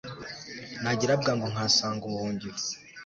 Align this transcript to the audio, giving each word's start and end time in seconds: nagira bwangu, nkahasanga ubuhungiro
nagira 0.81 1.13
bwangu, 1.21 1.45
nkahasanga 1.51 2.01
ubuhungiro 2.05 2.59